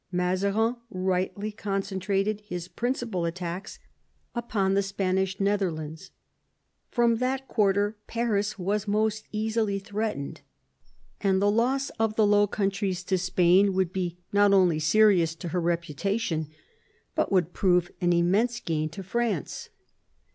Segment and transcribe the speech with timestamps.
[0.11, 3.77] Mazarin rightly concentrated his principal attacks
[4.33, 6.09] upon the Spanish Netherlands.
[6.91, 6.95] 24 MAZARIN chap.
[6.95, 10.41] From that quarter Paris was most easily threatened,
[11.19, 15.49] and the loss of the Low Countries to Spain would be not only serious to
[15.49, 16.49] her reputation,
[17.13, 19.69] but would prove an immense gain to France.